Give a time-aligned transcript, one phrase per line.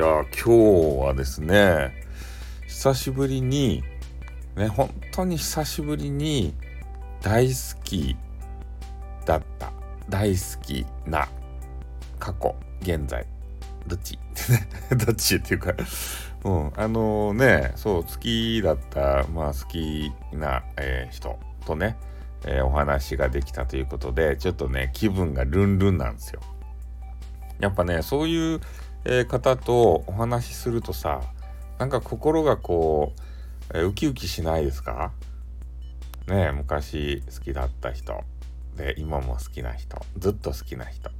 [0.00, 1.92] や今日はですね
[2.66, 3.82] 久しぶりに
[4.56, 6.54] ね本当に久しぶりに
[7.20, 8.16] 大好き
[9.26, 9.70] だった
[10.08, 11.28] 大好きな
[12.18, 13.26] 過去現在
[13.86, 14.18] どっち
[15.06, 15.74] どっちっていうか
[16.44, 21.98] うんあのねそう好きだったまあ好きな、えー、人とね、
[22.46, 26.40] えー、お話ができたということでちょっとね気分がルンルンなんですよ。
[27.58, 28.60] やっぱねそういう
[29.04, 31.22] えー、方とお話しするとさ
[31.78, 33.12] なんか心がこ
[33.72, 35.12] う、えー、ウキウキしないですか？
[36.26, 38.22] ね昔好きだった人。
[38.76, 39.98] で今も好きな人。
[40.18, 41.10] ずっと好きな人。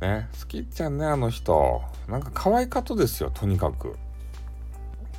[0.00, 1.82] ね好きっちゃんねあの人。
[2.08, 3.96] なんか可愛かったですよとにかく。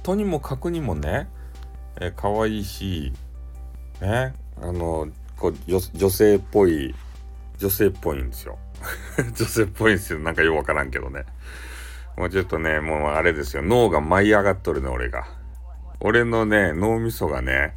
[0.03, 1.27] とにもかくにもね、
[1.99, 3.13] えー、可愛いし
[4.01, 6.93] ねあのこう女性っぽい
[7.63, 8.59] 女性っぽいんですよ
[9.37, 10.19] 女性っぽいんですよ。
[10.19, 11.23] なんかようわからんけどね。
[12.17, 13.63] もうちょっとね、もうあれですよ。
[13.63, 15.25] 脳が舞い上がっとるね、俺が。
[16.01, 17.73] 俺のね、脳みそがね、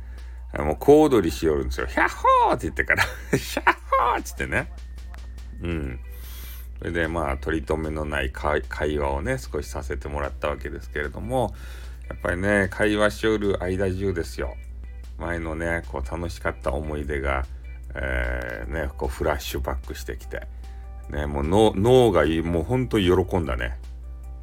[0.58, 1.86] もう小躍りしよるんですよ。
[1.86, 3.04] ヒャッホーって言ってから、
[3.38, 4.72] ヒャッホーって言ってね。
[5.62, 6.00] うん。
[6.78, 11.54] それでまあ、取り留めのない会話をね、少しさせてもらったわけですけれども、
[12.08, 14.56] やっぱりね、会話しよる間中ですよ。
[15.18, 17.46] 前のね、こう楽しかった思い出が、
[17.98, 20.46] えー、ね、こうフラッシュバックしてきて、
[21.10, 23.78] ね、もう脳がもうほんと喜んだね。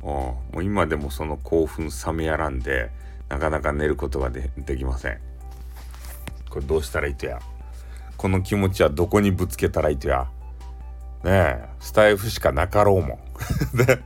[0.02, 2.92] もう今でもその興奮冷めやらんで、
[3.30, 5.20] なかなか寝ることができません。
[6.50, 7.40] これどうしたらいいとや。
[8.18, 10.30] この気持ちはどこにぶつけたらいいとや。
[11.24, 13.20] ねえ、スタイフしかなかろうもん。
[13.78, 14.02] で、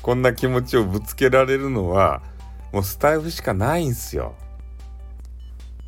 [0.00, 2.22] こんな気持ちをぶつけられるのは、
[2.72, 4.34] もうスタイフしかないんすよ。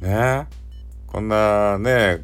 [0.00, 0.63] ねえ。
[1.14, 2.18] こんなね、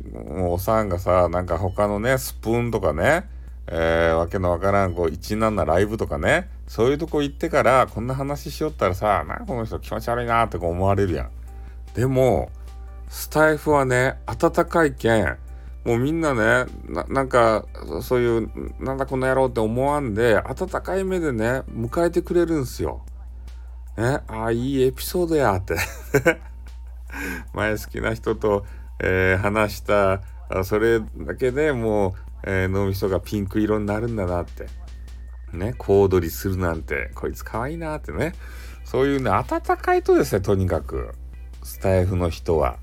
[0.48, 3.30] おさんがさ、なんか他のね、スプーンとかね、
[3.68, 11.30] えー、わけのわからん、こう、17ライブとかね、そういうとこ行ってから、こんな話しよったらさ、なこの人気持ち悪いなって思われるやん。
[11.94, 12.50] でも、
[13.08, 15.38] スタイフはね、温かいけん、
[15.84, 17.66] もうみんなね、ななんか、
[18.02, 18.50] そういう、
[18.82, 23.02] なんだこの野郎って思わんで、温かい目でね、迎えてくれるんすよ。
[23.96, 25.76] ね、ああ、いいエピソードやって
[27.54, 28.64] 前好きな人と、
[29.00, 30.22] えー、話した、
[30.64, 32.12] それだけでもう、
[32.44, 34.66] えー、脳みそがピンク色になるんだなって。
[35.52, 38.34] ね、小躍りするなんて、こいつ可愛いなってね。
[38.84, 41.14] そういうね、温かいとですね、とにかく。
[41.62, 42.78] スタイフの人は。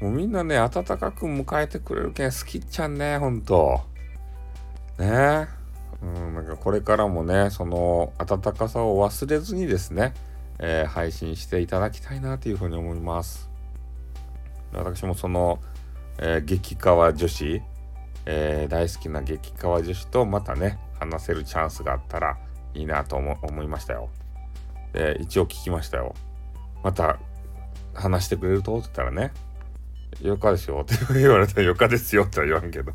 [0.00, 3.80] もうみんなね、温かく迎えてくれるけん、好きっちゃんね、ほんと。
[4.98, 5.48] ね
[6.02, 10.12] うん、なんかこれからもね、その温かさを忘れずにですね、
[10.64, 13.50] えー、配信していただきたいなというふうに思います。
[14.72, 15.60] 私もその、
[16.18, 17.60] えー、激川女子、
[18.26, 22.38] えー、大好きな激川女子とまたね、話せるチャンスがあったら
[22.74, 24.08] いいなと思いましたよ。
[24.92, 26.14] で、一応聞きましたよ。
[26.84, 27.18] また
[27.92, 28.78] 話してくれると？
[28.78, 29.32] って言ったらね、
[30.20, 32.92] よかですよって言われたらよかですよっては言わんけど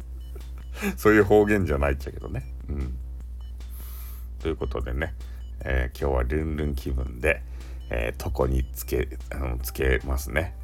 [0.95, 2.45] そういう方言じゃないっちゃけどね。
[2.69, 2.97] うん。
[4.39, 5.15] ということでね、
[5.65, 7.43] えー、今日はルンルン気分で、
[7.89, 10.55] えー、床につけ、あのつけますね。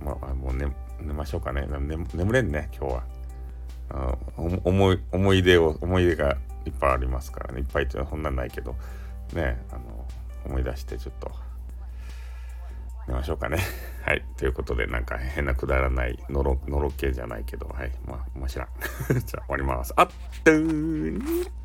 [0.00, 0.66] うん、まあ、もう寝、
[1.00, 1.66] 寝ましょうかね。
[1.66, 3.02] 眠れんね、今日は。
[4.64, 7.60] 思い思い出を思い出がいっぱいありますからね。
[7.60, 8.74] いっぱいってそんなんないけど。
[9.32, 10.06] ねあの
[10.44, 11.32] 思い出してちょっと
[13.08, 13.58] 寝ましょうかね。
[14.04, 14.24] はい。
[14.36, 17.68] ということでなんか変なくだらないのろのろけじゃないけど。
[17.68, 17.92] はい。
[18.04, 18.66] まあ面白い
[19.24, 19.92] じゃあ終わります。
[19.96, 20.08] あっ
[20.44, 21.56] とー。